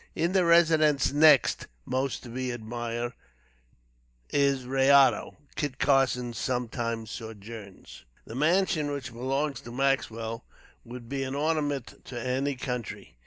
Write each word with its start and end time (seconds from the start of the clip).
In 0.15 0.31
the 0.33 0.45
residence 0.45 1.11
next 1.13 1.67
most 1.85 2.23
to 2.23 2.29
be 2.29 2.49
admired 2.49 3.13
in 4.31 4.55
Rayado, 4.67 5.35
Kit 5.55 5.77
Carson 5.77 6.33
sometimes 6.33 7.11
sojourns. 7.11 8.03
The 8.25 8.33
mansion 8.33 8.89
which 8.89 9.13
belongs 9.13 9.61
to 9.61 9.71
Maxwell 9.71 10.43
would 10.83 11.07
be 11.07 11.21
an 11.21 11.35
ornament 11.35 12.03
to 12.05 12.19
any 12.19 12.55
country. 12.55 13.15